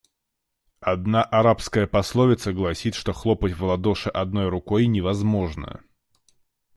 [0.79, 5.83] Одна арабская пословица гласит, что хлопать в ладоши одной рукой невозможно.